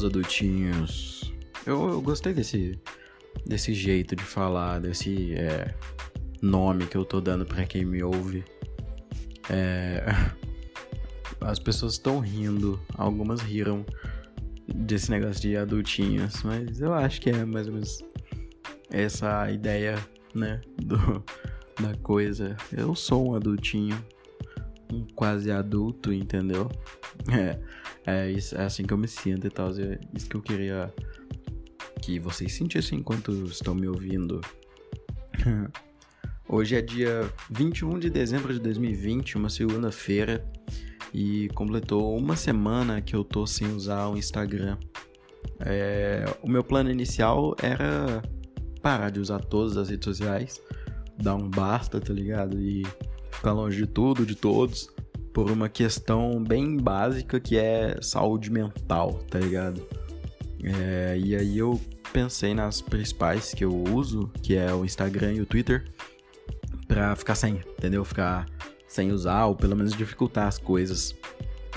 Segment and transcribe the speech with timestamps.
[0.00, 1.34] Meus adultinhos.
[1.66, 2.80] Eu, eu gostei desse,
[3.44, 5.74] desse jeito de falar, desse é,
[6.40, 8.42] nome que eu tô dando para quem me ouve.
[9.50, 10.02] É,
[11.42, 13.84] as pessoas estão rindo, algumas riram
[14.74, 18.02] desse negócio de adultinhos, mas eu acho que é mais ou menos
[18.90, 19.98] essa ideia,
[20.34, 21.22] né, do,
[21.78, 22.56] da coisa.
[22.72, 24.02] Eu sou um adultinho,
[24.90, 26.70] um quase adulto, entendeu?
[27.30, 27.58] É,
[28.06, 29.70] é, isso, é assim que eu me sinto e tal.
[29.70, 30.92] É isso que eu queria
[32.00, 34.40] que vocês sentissem enquanto estão me ouvindo.
[36.48, 40.44] Hoje é dia 21 de dezembro de 2020, uma segunda-feira,
[41.14, 44.76] e completou uma semana que eu tô sem usar o Instagram.
[45.60, 48.20] É, o meu plano inicial era
[48.82, 50.60] parar de usar todas as redes sociais,
[51.16, 52.60] dar um basta, tá ligado?
[52.60, 52.84] E
[53.30, 54.90] ficar longe de tudo, de todos
[55.32, 59.86] por uma questão bem básica que é saúde mental, tá ligado?
[60.62, 61.80] É, e aí eu
[62.12, 65.84] pensei nas principais que eu uso, que é o Instagram e o Twitter,
[66.86, 68.04] pra ficar sem, entendeu?
[68.04, 68.46] Ficar
[68.86, 71.14] sem usar ou pelo menos dificultar as coisas.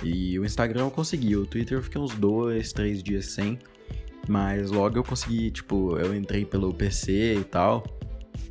[0.02, 3.60] E o Instagram eu consegui, o Twitter eu fiquei uns dois, três dias sem,
[4.28, 7.86] mas logo eu consegui, tipo, eu entrei pelo PC e tal,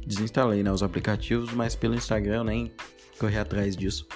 [0.06, 2.72] desinstalei né, os aplicativos, mas pelo Instagram eu nem
[3.18, 4.06] corri atrás disso.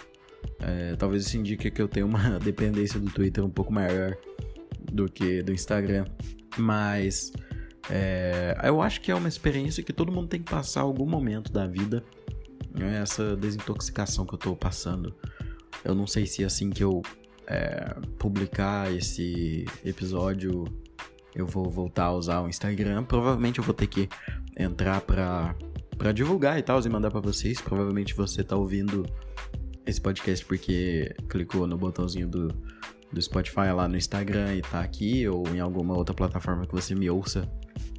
[0.61, 4.17] É, talvez isso indique que eu tenho uma dependência do Twitter um pouco maior
[4.81, 6.05] do que do Instagram.
[6.57, 7.33] Mas
[7.91, 11.53] é, eu acho que é uma experiência que todo mundo tem que passar algum momento
[11.53, 12.03] da vida.
[12.73, 13.01] Né?
[13.03, 15.15] Essa desintoxicação que eu tô passando.
[15.85, 17.03] Eu não sei se assim que eu
[17.47, 20.65] é, publicar esse episódio
[21.35, 23.05] eu vou voltar a usar o Instagram.
[23.05, 24.09] Provavelmente eu vou ter que
[24.59, 25.55] entrar pra,
[25.99, 27.61] pra divulgar e tal e mandar para vocês.
[27.61, 29.05] Provavelmente você tá ouvindo
[29.87, 32.49] esse podcast porque clicou no botãozinho do,
[33.13, 36.95] do Spotify lá no Instagram e tá aqui, ou em alguma outra plataforma que você
[36.95, 37.49] me ouça,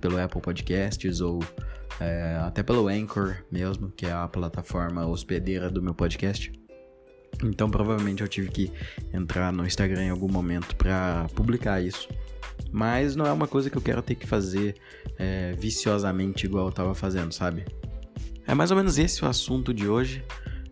[0.01, 1.39] pelo Apple Podcasts ou
[1.99, 6.51] é, até pelo Anchor mesmo, que é a plataforma hospedeira do meu podcast.
[7.43, 8.71] Então provavelmente eu tive que
[9.13, 12.07] entrar no Instagram em algum momento para publicar isso.
[12.71, 14.75] Mas não é uma coisa que eu quero ter que fazer
[15.17, 17.65] é, viciosamente igual eu tava fazendo, sabe?
[18.45, 20.23] É mais ou menos esse o assunto de hoje.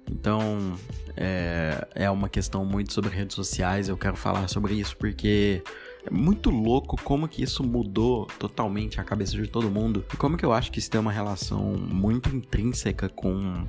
[0.10, 0.78] Então,
[1.18, 3.90] é, é uma questão muito sobre redes sociais.
[3.90, 5.64] Eu quero falar sobre isso porque
[6.06, 10.06] é muito louco como que isso mudou totalmente a cabeça de todo mundo.
[10.14, 13.68] E como que eu acho que isso tem uma relação muito intrínseca com.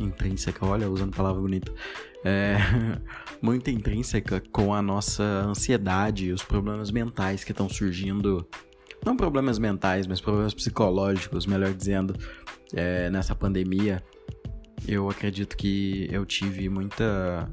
[0.00, 1.72] Intrínseca, olha, usando palavra bonita.
[2.24, 2.56] É,
[3.42, 8.46] muito intrínseca com a nossa ansiedade e os problemas mentais que estão surgindo.
[9.04, 12.14] Não problemas mentais, mas problemas psicológicos, melhor dizendo,
[12.72, 14.02] é, nessa pandemia.
[14.86, 17.48] Eu acredito que eu tive muita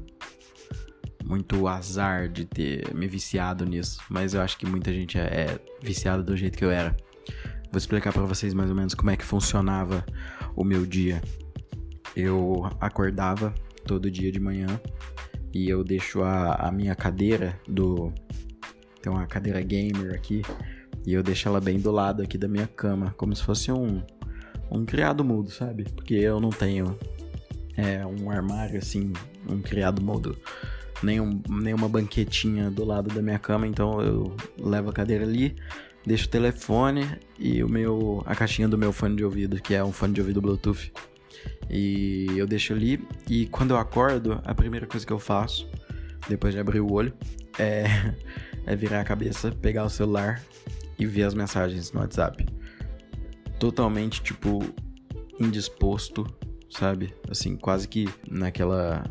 [1.24, 5.60] muito azar de ter me viciado nisso, mas eu acho que muita gente é, é
[5.80, 6.96] viciada do jeito que eu era.
[7.70, 10.04] Vou explicar para vocês mais ou menos como é que funcionava
[10.56, 11.22] o meu dia.
[12.16, 13.54] Eu acordava
[13.86, 14.66] todo dia de manhã
[15.54, 18.12] e eu deixo a, a minha cadeira do
[19.00, 20.42] tem uma cadeira gamer aqui
[21.06, 24.02] e eu deixo ela bem do lado aqui da minha cama, como se fosse um
[24.70, 25.84] um criado mudo, sabe?
[25.84, 26.96] Porque eu não tenho
[27.76, 29.12] é, um armário assim,
[29.48, 30.36] um criado mudo,
[31.02, 35.56] nenhum, nenhuma banquetinha do lado da minha cama, então eu levo a cadeira ali,
[36.06, 37.06] deixo o telefone
[37.38, 40.20] e o meu a caixinha do meu fone de ouvido, que é um fone de
[40.20, 40.92] ouvido Bluetooth.
[41.68, 45.68] E eu deixo ali e quando eu acordo, a primeira coisa que eu faço,
[46.28, 47.12] depois de abrir o olho,
[47.58, 47.84] é,
[48.66, 50.42] é virar a cabeça, pegar o celular
[50.98, 52.44] e ver as mensagens no WhatsApp.
[53.60, 54.60] Totalmente, tipo,
[55.38, 56.26] indisposto
[56.70, 57.12] sabe?
[57.28, 59.04] Assim, quase que naquela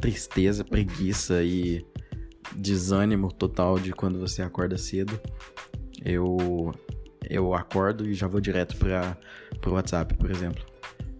[0.00, 1.84] tristeza, preguiça e
[2.54, 5.18] desânimo total de quando você acorda cedo.
[6.04, 6.72] Eu
[7.30, 9.16] eu acordo e já vou direto para
[9.66, 10.62] o WhatsApp, por exemplo.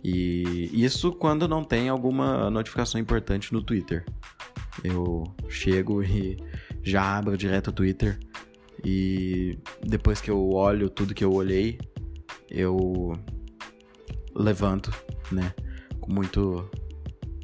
[0.02, 4.04] E isso quando não tem alguma notificação importante no Twitter.
[4.82, 6.36] Eu chego e
[6.82, 8.18] já abro direto o Twitter
[8.84, 11.78] e depois que eu olho tudo que eu olhei,
[12.54, 13.12] eu
[14.34, 14.92] levanto,
[15.30, 15.52] né?
[16.04, 16.68] com muito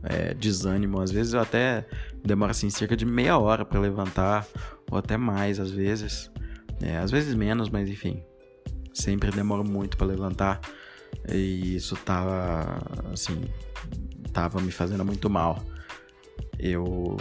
[0.02, 1.00] é, desânimo.
[1.00, 1.86] Às vezes eu até
[2.22, 4.46] demora assim cerca de meia hora para levantar,
[4.90, 6.30] ou até mais às vezes.
[6.82, 8.22] É, às vezes menos, mas enfim.
[8.92, 10.60] Sempre demora muito para levantar.
[11.32, 13.44] E isso tava assim,
[14.32, 15.62] tava me fazendo muito mal.
[16.58, 17.16] Eu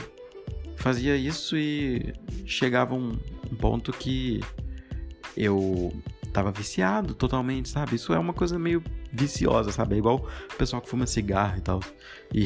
[0.76, 2.14] fazia isso e
[2.46, 3.18] chegava um,
[3.50, 4.42] um ponto que
[5.38, 5.94] eu
[6.32, 7.96] tava viciado totalmente, sabe?
[7.96, 9.96] Isso é uma coisa meio viciosa, sabe?
[9.96, 11.80] É igual o pessoal que fuma cigarro e tal.
[12.34, 12.46] E,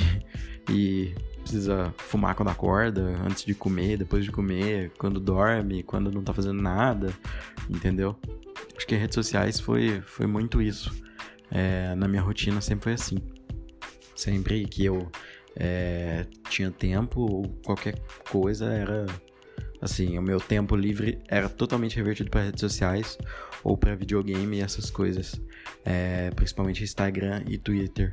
[0.69, 6.23] e precisa fumar quando acorda, antes de comer, depois de comer, quando dorme, quando não
[6.23, 7.13] tá fazendo nada,
[7.69, 8.15] entendeu?
[8.75, 10.91] Acho que redes sociais foi, foi muito isso.
[11.51, 13.17] É, na minha rotina sempre foi assim.
[14.15, 15.11] Sempre que eu
[15.55, 19.05] é, tinha tempo, qualquer coisa era
[19.81, 23.17] assim, o meu tempo livre era totalmente revertido para redes sociais
[23.63, 25.39] ou para videogame e essas coisas,
[25.83, 28.09] é, principalmente Instagram e Twitter.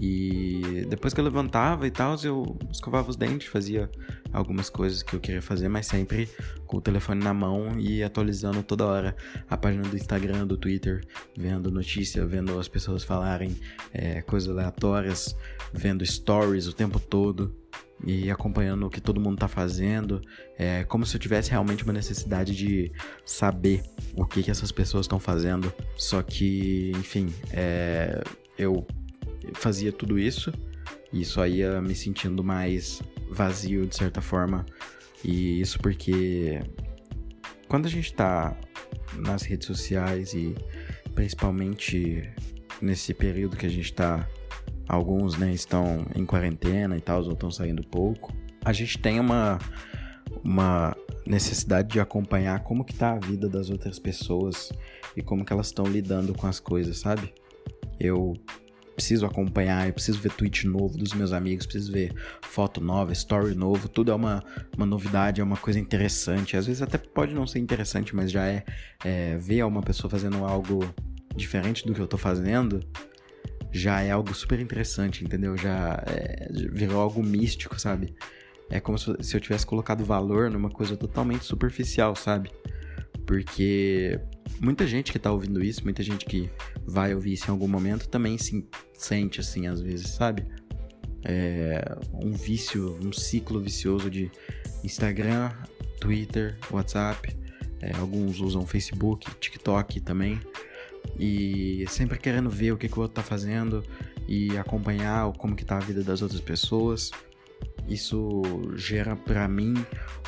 [0.00, 3.90] E depois que eu levantava e tal, eu escovava os dentes, fazia
[4.30, 6.28] algumas coisas que eu queria fazer, mas sempre
[6.66, 9.16] com o telefone na mão e atualizando toda hora
[9.48, 11.02] a página do Instagram, do Twitter,
[11.34, 13.56] vendo notícia, vendo as pessoas falarem
[13.92, 15.34] é, coisas aleatórias,
[15.72, 17.56] vendo stories o tempo todo
[18.04, 20.20] e acompanhando o que todo mundo tá fazendo,
[20.58, 22.92] é como se eu tivesse realmente uma necessidade de
[23.24, 23.82] saber
[24.14, 25.72] o que, que essas pessoas estão fazendo.
[25.96, 28.22] Só que, enfim, é,
[28.58, 28.86] eu
[29.54, 30.52] fazia tudo isso
[31.12, 34.66] e só ia me sentindo mais vazio de certa forma.
[35.24, 36.60] E isso porque
[37.68, 38.56] quando a gente tá
[39.14, 40.54] nas redes sociais e
[41.14, 42.30] principalmente
[42.80, 44.28] nesse período que a gente tá,
[44.88, 48.32] alguns né, estão em quarentena e tal, ou estão saindo pouco,
[48.64, 49.58] a gente tem uma,
[50.44, 50.96] uma
[51.26, 54.72] necessidade de acompanhar como que tá a vida das outras pessoas
[55.16, 57.32] e como que elas estão lidando com as coisas, sabe?
[57.98, 58.34] Eu
[58.94, 63.54] preciso acompanhar, eu preciso ver tweet novo dos meus amigos, preciso ver foto nova, story
[63.54, 64.42] novo, tudo é uma,
[64.74, 66.56] uma novidade, é uma coisa interessante.
[66.56, 68.64] Às vezes até pode não ser interessante, mas já é,
[69.04, 70.82] é ver uma pessoa fazendo algo
[71.36, 72.80] diferente do que eu tô fazendo,
[73.76, 75.56] já é algo super interessante, entendeu?
[75.56, 78.14] Já é, virou algo místico, sabe?
[78.68, 82.50] É como se eu tivesse colocado valor numa coisa totalmente superficial, sabe?
[83.24, 84.18] Porque
[84.60, 86.50] muita gente que tá ouvindo isso, muita gente que
[86.84, 90.46] vai ouvir isso em algum momento também se sente assim às vezes, sabe?
[91.24, 94.30] É um vício, um ciclo vicioso de
[94.84, 95.50] Instagram,
[96.00, 97.36] Twitter, WhatsApp,
[97.80, 100.40] é, alguns usam Facebook, TikTok também,
[101.18, 103.82] e sempre querendo ver o que, que o outro tá fazendo
[104.28, 107.10] e acompanhar como que tá a vida das outras pessoas.
[107.88, 108.42] Isso
[108.74, 109.74] gera para mim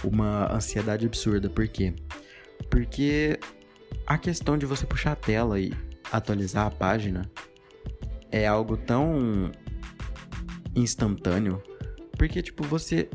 [0.04, 1.94] uma ansiedade absurda, por quê?
[2.70, 3.38] Porque
[4.06, 5.72] a questão de você puxar a tela e
[6.12, 7.30] atualizar a página
[8.30, 9.50] é algo tão
[10.75, 11.62] instantâneo,
[12.16, 13.08] porque tipo você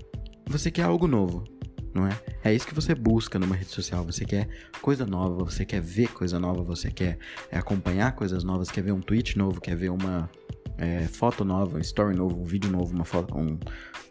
[0.46, 1.46] você quer algo novo,
[1.94, 2.20] não é?
[2.44, 4.04] É isso que você busca numa rede social.
[4.06, 4.48] Você quer
[4.82, 7.18] coisa nova, você quer ver coisa nova, você quer
[7.52, 10.30] é, acompanhar coisas novas, quer ver um tweet novo, quer ver uma
[10.78, 13.60] é, foto nova, um story novo, um vídeo novo, uma foto, um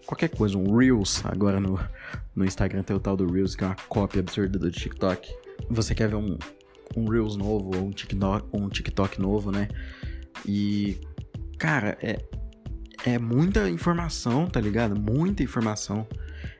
[0.07, 1.25] qualquer coisa, um Reels.
[1.27, 1.79] Agora no,
[2.35, 5.35] no Instagram tem o tal do Reels, que é uma cópia absurda do TikTok.
[5.71, 6.39] Você quer ver um,
[6.97, 9.69] um Reels novo ou um TikTok, um TikTok novo, né?
[10.47, 11.01] E,
[11.59, 12.19] cara, é,
[13.05, 14.99] é muita informação, tá ligado?
[14.99, 16.07] Muita informação.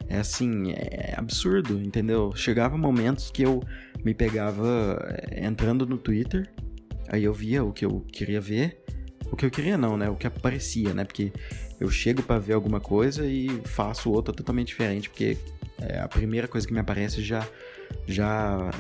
[0.09, 2.33] É assim, é absurdo, entendeu?
[2.35, 3.63] Chegava momentos que eu
[4.05, 4.99] me pegava
[5.31, 6.51] é, entrando no Twitter,
[7.09, 8.83] aí eu via o que eu queria ver.
[9.31, 10.11] O que eu queria não, né?
[10.11, 11.05] O que aparecia, né?
[11.05, 11.33] Porque
[11.81, 15.39] eu chego para ver alguma coisa e faço outra totalmente diferente, porque
[15.81, 17.47] é, a primeira coisa que me aparece já
[18.07, 18.71] já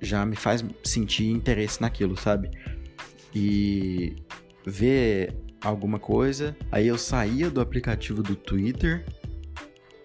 [0.00, 2.50] já me faz sentir interesse naquilo, sabe?
[3.34, 4.16] E
[4.66, 9.04] ver alguma coisa, aí eu saía do aplicativo do Twitter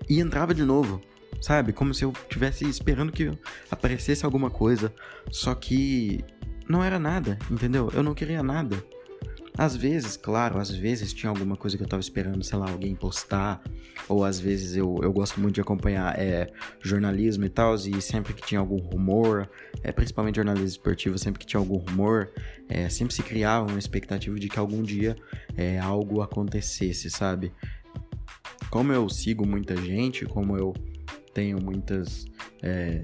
[0.09, 0.99] e entrava de novo,
[1.39, 1.71] sabe?
[1.71, 3.31] Como se eu tivesse esperando que
[3.69, 4.93] aparecesse alguma coisa,
[5.29, 6.23] só que
[6.67, 7.89] não era nada, entendeu?
[7.93, 8.83] Eu não queria nada.
[9.59, 12.95] Às vezes, claro, às vezes tinha alguma coisa que eu tava esperando, sei lá, alguém
[12.95, 13.61] postar,
[14.07, 16.49] ou às vezes eu, eu gosto muito de acompanhar é,
[16.81, 19.49] jornalismo e tal, e sempre que tinha algum rumor,
[19.83, 22.31] é, principalmente jornalismo esportivo, sempre que tinha algum rumor,
[22.69, 25.17] é, sempre se criava uma expectativa de que algum dia
[25.57, 27.51] é, algo acontecesse, sabe?
[28.69, 30.73] Como eu sigo muita gente, como eu
[31.33, 32.25] tenho muitas.
[32.61, 33.03] É,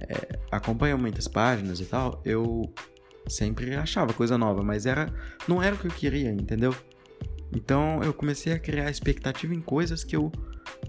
[0.00, 2.72] é, acompanho muitas páginas e tal, eu
[3.28, 5.12] sempre achava coisa nova, mas era
[5.46, 6.74] não era o que eu queria, entendeu?
[7.54, 10.32] Então eu comecei a criar expectativa em coisas que eu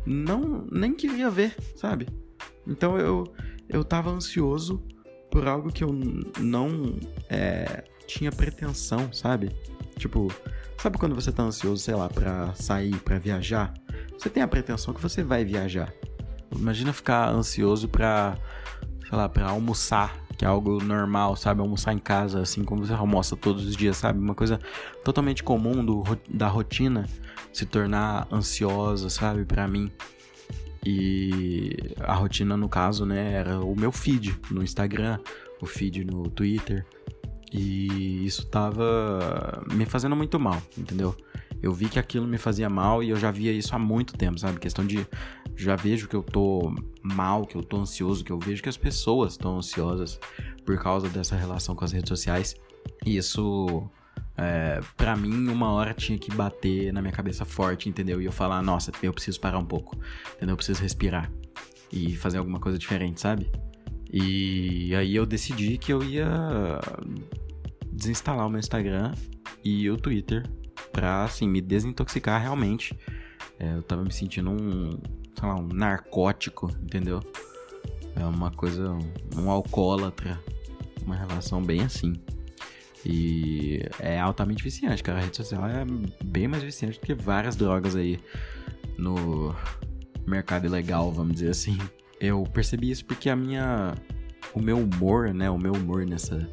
[0.05, 2.07] não nem queria ver, sabe?
[2.67, 3.23] Então eu
[3.69, 4.83] eu tava ansioso
[5.31, 5.91] por algo que eu
[6.39, 6.99] não
[7.29, 9.49] é, tinha pretensão, sabe?
[9.97, 10.27] Tipo,
[10.77, 13.73] sabe quando você tá ansioso, sei lá, para sair, para viajar?
[14.17, 15.93] Você tem a pretensão que você vai viajar.
[16.55, 18.37] Imagina ficar ansioso pra,
[19.07, 21.61] sei lá, pra almoçar que é algo normal, sabe?
[21.61, 24.19] Almoçar em casa, assim como você almoça todos os dias, sabe?
[24.19, 24.59] Uma coisa
[25.03, 27.07] totalmente comum do, da rotina
[27.51, 29.45] se tornar ansiosa, sabe?
[29.45, 29.91] Para mim.
[30.85, 35.19] E a rotina, no caso, né, era o meu feed no Instagram,
[35.61, 36.85] o feed no Twitter.
[37.51, 41.15] E isso tava me fazendo muito mal, entendeu?
[41.63, 44.37] Eu vi que aquilo me fazia mal e eu já via isso há muito tempo,
[44.37, 44.59] sabe?
[44.59, 45.07] Questão de.
[45.55, 48.75] Já vejo que eu tô mal, que eu tô ansioso, que eu vejo que as
[48.75, 50.19] pessoas estão ansiosas
[50.65, 52.53] por causa dessa relação com as redes sociais.
[53.05, 53.89] E isso.
[54.35, 58.21] É, para mim, uma hora tinha que bater na minha cabeça forte, entendeu?
[58.21, 59.95] E eu falar, nossa, eu preciso parar um pouco,
[60.35, 60.53] entendeu?
[60.53, 61.31] Eu preciso respirar
[61.91, 63.49] e fazer alguma coisa diferente, sabe?
[64.11, 66.27] E aí eu decidi que eu ia
[67.89, 69.13] desinstalar o meu Instagram
[69.63, 70.43] e o Twitter
[70.93, 72.97] pra, assim, me desintoxicar realmente.
[73.59, 74.91] É, eu tava me sentindo um,
[75.37, 77.19] sei lá, um narcótico, entendeu?
[78.15, 78.97] É uma coisa,
[79.35, 80.39] um, alcoólatra,
[81.03, 82.13] uma relação bem assim.
[83.05, 85.19] E é altamente viciante, cara.
[85.19, 85.83] A rede social é
[86.23, 88.19] bem mais viciante do que várias drogas aí
[88.97, 89.53] no
[90.25, 91.77] mercado ilegal, vamos dizer assim.
[92.19, 93.95] Eu percebi isso porque a minha.
[94.53, 95.49] O meu humor, né?
[95.49, 96.47] O meu humor nessa,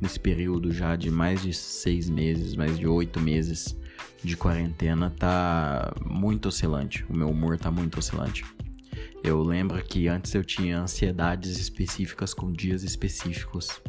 [0.00, 3.76] nesse período já de mais de seis meses, mais de oito meses,
[4.22, 7.04] de quarentena tá muito oscilante.
[7.08, 8.44] O meu humor tá muito oscilante.
[9.22, 13.80] Eu lembro que antes eu tinha ansiedades específicas com dias específicos.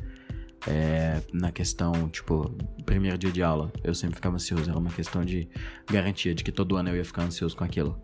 [0.65, 2.49] É, na questão, tipo,
[2.85, 4.69] primeiro dia de aula, eu sempre ficava ansioso.
[4.69, 5.49] Era uma questão de
[5.87, 7.99] garantia de que todo ano eu ia ficar ansioso com aquilo.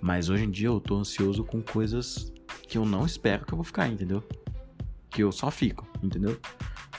[0.00, 2.32] Mas hoje em dia eu tô ansioso com coisas
[2.66, 4.22] que eu não espero que eu vou ficar, entendeu?
[5.10, 6.38] Que eu só fico, entendeu?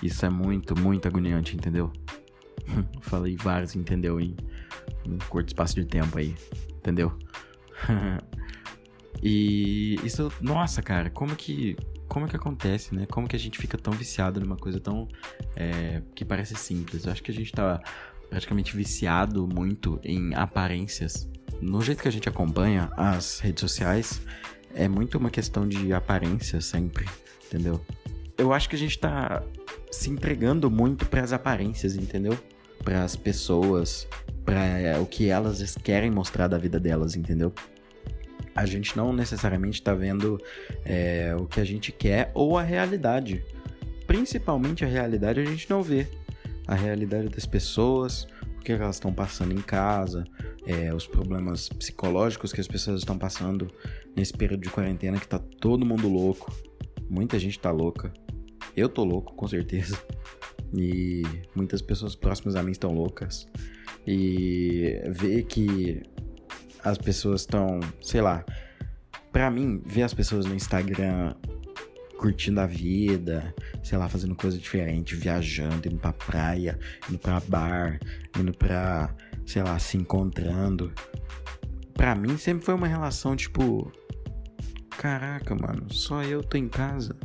[0.01, 1.93] Isso é muito, muito agoniante, entendeu?
[3.01, 4.19] Falei vários, entendeu?
[4.19, 4.35] Em
[5.09, 6.35] um curto espaço de tempo aí,
[6.77, 7.17] entendeu?
[9.21, 11.75] e isso, nossa, cara, como que
[12.07, 13.05] como que acontece, né?
[13.05, 15.07] Como que a gente fica tão viciado numa coisa tão
[15.55, 17.05] é, que parece simples?
[17.05, 17.79] Eu acho que a gente tá
[18.29, 21.29] praticamente viciado muito em aparências.
[21.61, 24.21] No jeito que a gente acompanha as redes sociais,
[24.73, 27.05] é muito uma questão de aparência sempre,
[27.45, 27.79] entendeu?
[28.37, 29.43] Eu acho que a gente tá
[29.91, 32.37] se entregando muito para as aparências, entendeu?
[32.83, 34.07] Para as pessoas,
[34.45, 37.53] para é, o que elas querem mostrar da vida delas, entendeu?
[38.55, 40.41] A gente não necessariamente está vendo
[40.83, 43.43] é, o que a gente quer ou a realidade.
[44.07, 46.07] Principalmente a realidade a gente não vê.
[46.67, 50.25] A realidade das pessoas, o que elas estão passando em casa,
[50.65, 53.71] é, os problemas psicológicos que as pessoas estão passando
[54.15, 56.53] nesse período de quarentena que tá todo mundo louco.
[57.09, 58.12] Muita gente tá louca.
[58.75, 59.98] Eu tô louco, com certeza.
[60.75, 61.23] E
[61.55, 63.47] muitas pessoas próximas a mim estão loucas.
[64.05, 66.01] E ver que
[66.83, 68.45] as pessoas estão, sei lá,
[69.31, 71.35] para mim, ver as pessoas no Instagram
[72.17, 76.77] curtindo a vida, sei lá, fazendo coisa diferente, viajando, indo pra praia,
[77.09, 77.97] indo pra bar,
[78.38, 80.91] indo pra, sei lá, se encontrando.
[81.93, 83.91] Pra mim sempre foi uma relação tipo,
[84.89, 87.15] caraca, mano, só eu tô em casa.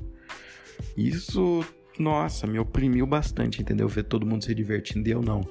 [0.97, 1.65] Isso,
[1.99, 3.89] nossa, me oprimiu bastante, entendeu?
[3.89, 5.43] Ver todo mundo se divertindo e eu não.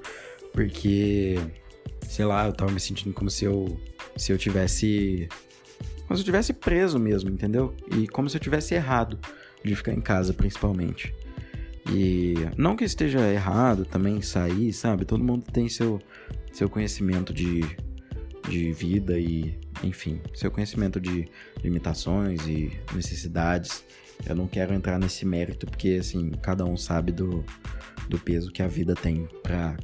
[0.51, 1.35] Porque,
[2.07, 3.79] sei lá, eu tava me sentindo como se eu
[4.15, 5.27] se eu tivesse
[6.05, 7.75] como se eu tivesse preso mesmo, entendeu?
[7.97, 9.17] E como se eu tivesse errado
[9.63, 11.13] de ficar em casa, principalmente.
[11.89, 15.05] E não que esteja errado também sair, sabe?
[15.05, 15.99] Todo mundo tem seu
[16.51, 17.61] seu conhecimento de
[18.47, 21.27] de vida e, enfim, seu conhecimento de
[21.63, 23.83] limitações e necessidades.
[24.25, 27.43] Eu não quero entrar nesse mérito porque, assim, cada um sabe do,
[28.09, 29.77] do peso que a vida tem para,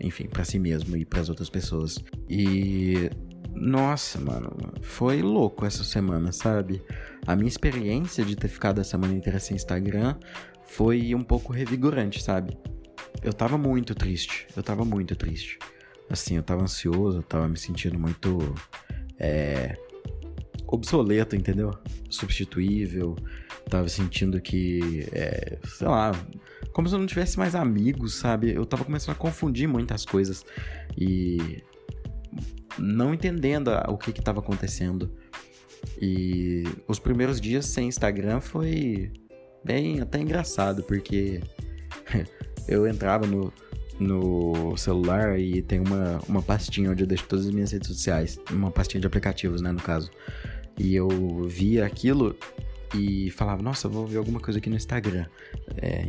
[0.00, 2.02] enfim, para si mesmo e para as outras pessoas.
[2.28, 3.10] E
[3.54, 6.82] nossa, mano, foi louco essa semana, sabe?
[7.26, 10.16] A minha experiência de ter ficado a semana inteira sem Instagram
[10.64, 12.56] foi um pouco revigorante, sabe?
[13.22, 15.58] Eu tava muito triste, eu tava muito triste.
[16.08, 18.54] Assim, eu tava ansioso, eu tava me sentindo muito.
[19.18, 19.76] É,
[20.68, 21.72] obsoleto, entendeu?
[22.08, 23.16] Substituível.
[23.68, 26.12] Tava sentindo que, é, sei lá,
[26.72, 28.52] como se eu não tivesse mais amigos, sabe?
[28.52, 30.44] Eu tava começando a confundir muitas coisas
[30.96, 31.62] e
[32.78, 35.10] não entendendo o que que tava acontecendo.
[36.00, 39.12] E os primeiros dias sem Instagram foi
[39.64, 41.40] bem até engraçado, porque
[42.66, 43.52] eu entrava no,
[43.98, 48.38] no celular e tem uma, uma pastinha onde eu deixo todas as minhas redes sociais.
[48.50, 50.10] Uma pastinha de aplicativos, né, no caso.
[50.78, 51.08] E eu
[51.48, 52.36] via aquilo
[52.94, 55.26] e falava, nossa, vou ver alguma coisa aqui no Instagram.
[55.76, 56.06] É,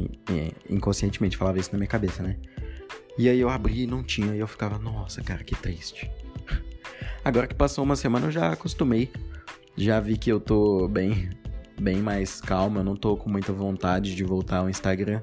[0.70, 2.38] inconscientemente falava isso na minha cabeça, né?
[3.18, 6.10] E aí eu abri e não tinha, e eu ficava, nossa, cara, que triste.
[7.24, 9.12] Agora que passou uma semana eu já acostumei.
[9.76, 11.30] Já vi que eu tô bem,
[11.80, 15.22] bem mais calmo, eu não tô com muita vontade de voltar ao Instagram.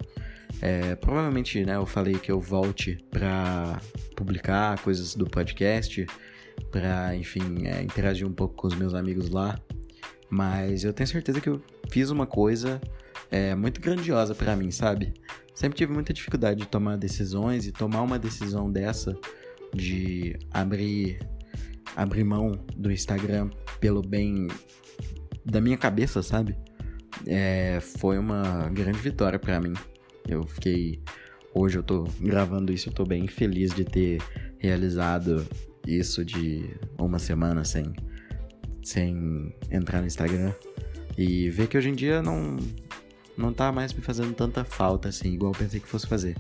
[0.61, 3.81] É, provavelmente, né, eu falei que eu volte para
[4.15, 6.07] publicar coisas do podcast,
[6.71, 9.59] para, enfim, é, interagir um pouco com os meus amigos lá.
[10.29, 12.81] Mas eu tenho certeza que eu fiz uma coisa
[13.31, 15.15] é, muito grandiosa para mim, sabe?
[15.55, 19.17] Sempre tive muita dificuldade de tomar decisões e tomar uma decisão dessa
[19.75, 21.19] de abrir
[21.95, 24.49] abrir mão do Instagram pelo bem
[25.45, 26.57] da minha cabeça, sabe?
[27.27, 29.73] É, foi uma grande vitória para mim.
[30.29, 31.01] Eu fiquei
[31.55, 34.21] hoje eu tô gravando isso, eu tô bem feliz de ter
[34.59, 35.47] realizado
[35.87, 36.69] isso de
[36.99, 37.95] uma semana sem
[38.87, 40.53] sem entrar no Instagram
[41.19, 42.57] e ver que hoje em dia não
[43.37, 46.37] não tá mais me fazendo tanta falta assim, igual eu pensei que fosse fazer.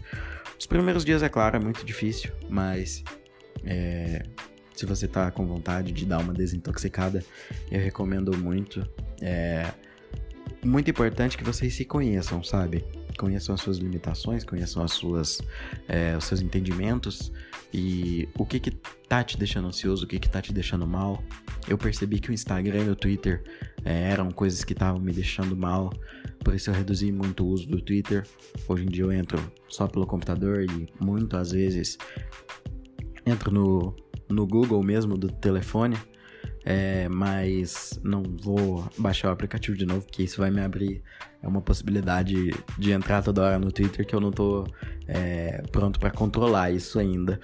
[0.59, 3.05] Os primeiros dias, é claro, é muito difícil, mas
[3.63, 4.23] é,
[4.75, 7.23] se você tá com vontade de dar uma desintoxicada,
[7.71, 8.89] eu recomendo muito.
[9.21, 9.71] É
[10.65, 12.85] muito importante que vocês se conheçam, sabe?
[13.19, 15.41] Conheçam as suas limitações, conheçam as suas,
[15.89, 17.33] é, os seus entendimentos
[17.73, 21.23] e o que que tá te deixando ansioso, o que que tá te deixando mal.
[21.69, 23.43] Eu percebi que o Instagram e o Twitter
[23.85, 25.93] é, eram coisas que estavam me deixando mal,
[26.47, 28.25] por isso eu reduzi muito o uso do Twitter.
[28.69, 31.99] Hoje em dia eu entro só pelo computador e muito às vezes
[33.27, 33.97] entro no,
[34.29, 35.97] no Google mesmo do telefone.
[36.65, 41.01] É, mas não vou baixar o aplicativo de novo, porque isso vai me abrir
[41.47, 44.67] é uma possibilidade de entrar toda hora no Twitter que eu não tô
[45.07, 47.41] é, pronto para controlar isso ainda.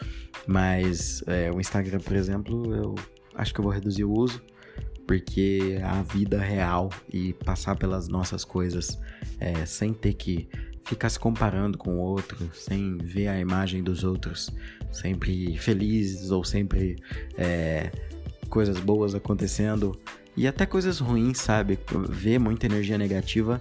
[0.46, 2.94] Mas é, o Instagram, por exemplo, eu
[3.34, 4.42] acho que eu vou reduzir o uso
[5.06, 9.00] porque a vida real e passar pelas nossas coisas
[9.40, 10.48] é, sem ter que
[10.84, 14.50] ficar se comparando com o outro, sem ver a imagem dos outros
[14.92, 16.96] sempre felizes ou sempre
[17.36, 17.90] é,
[18.48, 19.98] coisas boas acontecendo
[20.36, 21.78] e até coisas ruins, sabe?
[22.08, 23.60] Ver muita energia negativa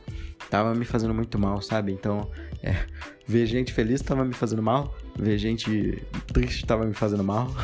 [0.49, 1.91] tava me fazendo muito mal, sabe?
[1.91, 2.29] Então,
[2.61, 2.85] é,
[3.25, 7.49] ver gente feliz tava me fazendo mal, ver gente triste tava me fazendo mal.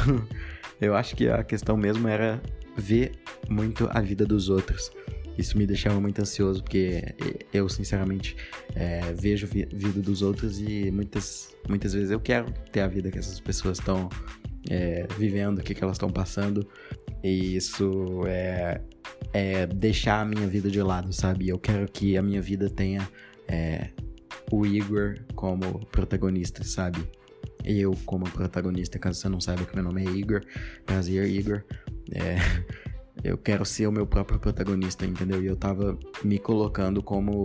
[0.80, 2.42] Eu acho que a questão mesmo era
[2.78, 3.14] ver
[3.50, 4.92] muito a vida dos outros.
[5.38, 7.04] Isso me deixava muito ansioso, porque
[7.54, 8.36] eu, sinceramente,
[8.76, 13.12] é, vejo a vida dos outros e muitas, muitas vezes eu quero ter a vida
[13.12, 14.10] que essas pessoas estão
[14.70, 16.68] é, vivendo, o que, que elas estão passando.
[17.24, 18.82] E isso é,
[19.34, 21.50] é deixar a minha vida de lado, sabe?
[21.50, 23.08] Eu quero que a minha vida tenha
[23.48, 23.90] é,
[24.52, 27.00] o Igor como protagonista, sabe?
[27.70, 30.42] Eu como protagonista, caso você não saiba que meu nome é Igor.
[30.86, 31.66] Prazer, Igor.
[32.14, 32.38] É,
[33.22, 35.44] eu quero ser o meu próprio protagonista, entendeu?
[35.44, 37.44] E eu tava me colocando como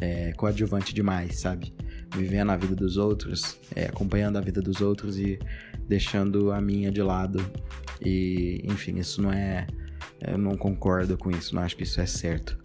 [0.00, 1.72] é, coadjuvante demais, sabe?
[2.16, 5.38] Vivendo a vida dos outros, é, acompanhando a vida dos outros e
[5.86, 7.38] deixando a minha de lado.
[8.04, 9.68] E, enfim, isso não é.
[10.20, 12.58] Eu não concordo com isso, não acho que isso é certo.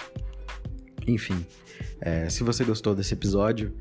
[1.06, 1.46] Enfim,
[2.02, 3.72] é, se você gostou desse episódio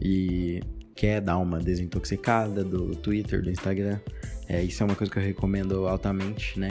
[0.00, 0.60] e
[0.94, 3.98] quer dar uma desintoxicada do Twitter, do Instagram,
[4.48, 6.70] é, isso é uma coisa que eu recomendo altamente, né?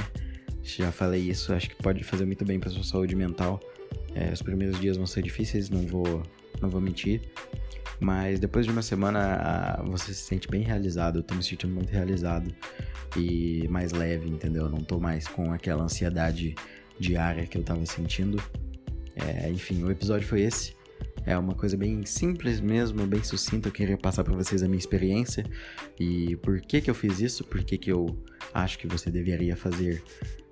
[0.61, 3.59] Já falei isso, acho que pode fazer muito bem para sua saúde mental.
[4.15, 6.23] É, os primeiros dias vão ser difíceis, não vou,
[6.61, 7.21] não vou mentir.
[7.99, 11.19] Mas depois de uma semana você se sente bem realizado.
[11.19, 12.53] Eu tô me sentindo muito realizado
[13.17, 14.69] e mais leve, entendeu?
[14.69, 16.55] não tô mais com aquela ansiedade
[16.99, 18.41] diária que eu tava sentindo.
[19.15, 20.73] É, enfim, o episódio foi esse.
[21.25, 23.69] É uma coisa bem simples mesmo, bem sucinta.
[23.69, 25.45] Eu queria passar para vocês a minha experiência
[25.99, 28.05] e por que que eu fiz isso, por que que eu
[28.53, 30.03] acho que você deveria fazer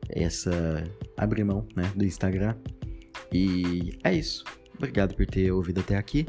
[0.10, 0.84] essa
[1.18, 2.56] abrir mão, né, do Instagram.
[3.32, 4.44] E é isso.
[4.76, 6.26] Obrigado por ter ouvido até aqui.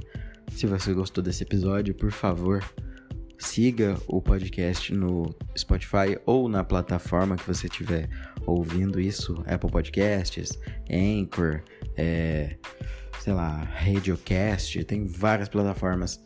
[0.50, 2.62] Se você gostou desse episódio, por favor,
[3.38, 8.08] siga o podcast no Spotify ou na plataforma que você estiver
[8.46, 10.58] ouvindo isso, Apple Podcasts,
[10.90, 11.62] Anchor,
[11.96, 12.56] é,
[13.22, 16.20] sei lá, Radiocast, tem várias plataformas.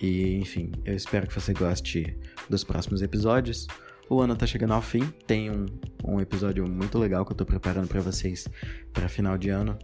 [0.00, 2.16] E enfim, eu espero que você goste
[2.48, 3.66] dos próximos episódios.
[4.08, 5.66] O ano tá chegando ao fim, tem um,
[6.04, 8.46] um episódio muito legal que eu tô preparando para vocês
[8.92, 9.76] para final de ano.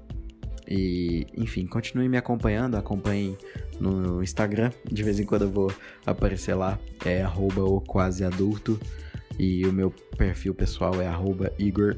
[0.69, 3.37] E, enfim, continue me acompanhando, acompanhem
[3.81, 5.75] no Instagram, de vez em quando eu vou
[6.07, 8.79] aparecer lá, é arroba o quase adulto.
[9.37, 11.97] E o meu perfil pessoal é arroba Igor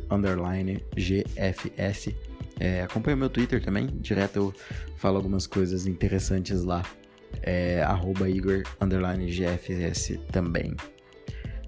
[0.96, 2.14] GFS.
[2.58, 4.54] É, acompanhe o meu Twitter também, direto eu
[4.96, 6.82] falo algumas coisas interessantes lá.
[7.42, 10.74] É arroba Igor GFS também.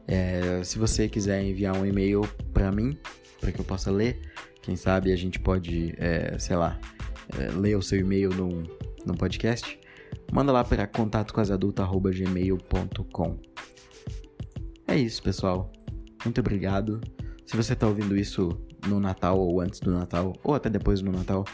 [0.07, 2.23] É, se você quiser enviar um e-mail
[2.55, 2.97] para mim,
[3.41, 4.19] para que eu possa ler,
[4.63, 6.81] quem sabe a gente pode, é, sei lá,
[7.39, 8.63] é, ler o seu e-mail num,
[9.05, 9.79] num podcast,
[10.33, 13.39] manda lá para contatocoasadulta.gmail.com.
[14.87, 15.71] É isso, pessoal.
[16.25, 16.99] Muito obrigado.
[17.45, 21.13] Se você está ouvindo isso no Natal ou antes do Natal, ou até depois do
[21.13, 21.45] Natal,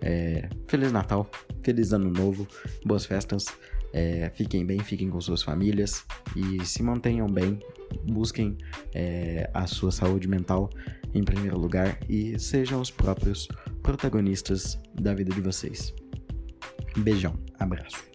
[0.00, 1.28] é, Feliz Natal,
[1.62, 2.46] Feliz Ano Novo,
[2.84, 3.46] boas festas.
[3.92, 6.04] É, fiquem bem, fiquem com suas famílias
[6.34, 7.60] e se mantenham bem.
[8.04, 8.58] Busquem
[8.92, 10.68] é, a sua saúde mental
[11.14, 13.46] em primeiro lugar e sejam os próprios
[13.82, 15.94] protagonistas da vida de vocês.
[16.96, 18.13] Beijão, abraço.